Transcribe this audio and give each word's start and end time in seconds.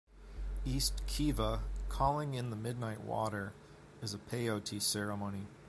"East 0.65 1.03
Kiva, 1.05 1.61
'Calling 1.87 2.33
in 2.33 2.49
the 2.49 2.55
Midnight 2.55 3.01
Water" 3.01 3.53
is 4.01 4.15
a 4.15 4.17
Peyote 4.17 4.81
ceremony. 4.81 5.45